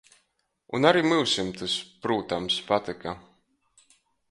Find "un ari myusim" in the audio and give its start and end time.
0.77-1.51